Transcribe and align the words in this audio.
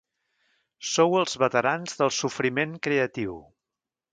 Sou 0.91 1.17
els 1.19 1.35
veterans 1.43 1.99
del 2.01 2.11
sofriment 2.21 2.75
creatiu. 2.89 3.37